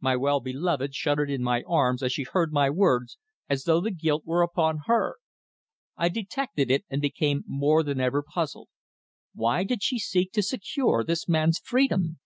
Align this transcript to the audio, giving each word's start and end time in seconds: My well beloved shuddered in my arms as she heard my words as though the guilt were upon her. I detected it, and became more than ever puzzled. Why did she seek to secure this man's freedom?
My 0.00 0.16
well 0.16 0.40
beloved 0.40 0.92
shuddered 0.96 1.30
in 1.30 1.40
my 1.40 1.62
arms 1.62 2.02
as 2.02 2.12
she 2.12 2.24
heard 2.24 2.52
my 2.52 2.68
words 2.68 3.16
as 3.48 3.62
though 3.62 3.80
the 3.80 3.92
guilt 3.92 4.24
were 4.26 4.42
upon 4.42 4.78
her. 4.86 5.18
I 5.96 6.08
detected 6.08 6.68
it, 6.68 6.84
and 6.90 7.00
became 7.00 7.44
more 7.46 7.84
than 7.84 8.00
ever 8.00 8.20
puzzled. 8.24 8.70
Why 9.34 9.62
did 9.62 9.84
she 9.84 10.00
seek 10.00 10.32
to 10.32 10.42
secure 10.42 11.04
this 11.04 11.28
man's 11.28 11.60
freedom? 11.60 12.18